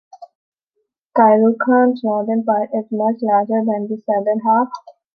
[1.15, 4.69] Caloocan's northern part is much larger than its southern half.